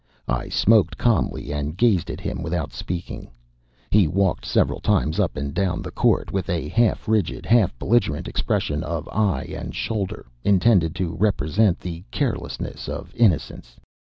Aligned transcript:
I 0.27 0.49
smoked 0.49 0.97
calmly, 0.97 1.51
and 1.53 1.77
gazed 1.77 2.09
at 2.09 2.19
him 2.19 2.41
without 2.41 2.73
speaking. 2.73 3.29
He 3.91 4.07
walked 4.07 4.47
several 4.47 4.79
times 4.79 5.19
up 5.19 5.37
and 5.37 5.53
down 5.53 5.83
the 5.83 5.91
court 5.91 6.31
with 6.31 6.49
a 6.49 6.69
half 6.69 7.07
rigid, 7.07 7.45
half 7.45 7.77
belligerent 7.77 8.27
expression 8.27 8.83
of 8.83 9.07
eye 9.09 9.45
and 9.55 9.75
shoulder, 9.75 10.25
intended 10.43 10.95
to 10.95 11.13
represent 11.13 11.79
the 11.79 12.03
carelessness 12.09 12.89
of 12.89 13.13
innocence. 13.15 13.75